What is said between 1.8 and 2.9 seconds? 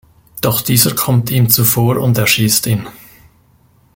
und erschießt ihn.